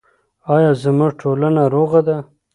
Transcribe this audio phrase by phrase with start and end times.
[0.55, 2.17] آیا زموږ ټولنه روغه ده؟